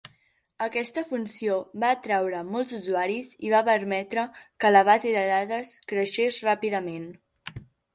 Aquesta 0.67 1.03
funció 1.09 1.57
va 1.83 1.91
atreure 1.97 2.41
molts 2.49 2.75
usuaris 2.79 3.31
i 3.49 3.55
va 3.55 3.63
permetre 3.71 4.27
que 4.41 4.75
la 4.77 4.85
base 4.93 5.17
de 5.21 5.31
dades 5.37 5.79
creixés 5.95 6.45
ràpidament. 6.53 7.11